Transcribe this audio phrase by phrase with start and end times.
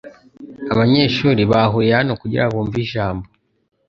[0.73, 3.25] Abanyeshuri bahuriye hano kugirango bumve ijambo